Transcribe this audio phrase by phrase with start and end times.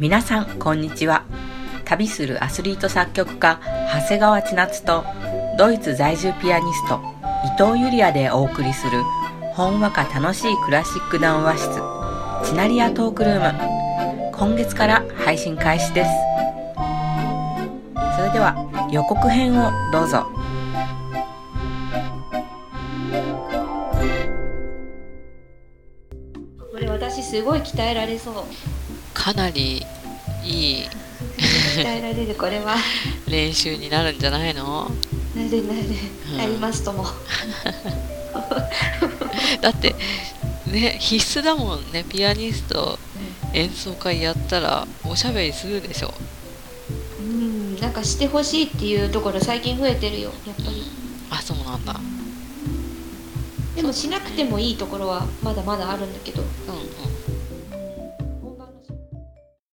[0.00, 1.26] 皆さんこんにちは。
[1.84, 3.60] 旅するアスリート作曲家
[4.02, 5.04] 長谷川千夏と
[5.58, 7.02] ドイツ在住ピアニスト
[7.44, 9.02] 伊藤ゆりやでお送りする
[9.52, 14.32] ほんわか楽しいクラシック談話室チナリアトークルーム。
[14.32, 16.10] 今月から配信開始です。
[18.16, 20.24] それでは予告編をどうぞ。
[26.72, 28.79] これ私すごい鍛えられそう。
[29.14, 29.84] かなり
[30.44, 30.84] いい
[31.38, 32.76] 鍛えられるこれは。
[33.28, 34.90] 練習になるんじゃないの？
[35.34, 35.80] なるなる、
[36.32, 36.36] うん。
[36.38, 37.04] なりますとも。
[39.60, 39.94] だって
[40.66, 42.04] ね必須だもんね。
[42.04, 42.98] ピアニスト
[43.52, 46.14] 演奏会やったらおしゃべりするでしょ。
[47.20, 50.82] うんなんかしてほしいっていうところ最近増えてるよやっぱり。
[51.30, 52.00] あそうなんだ。
[53.76, 56.42] でもしなくてもいいところはまだまだあるんだけど。
[56.42, 56.78] うんう
[57.16, 57.19] ん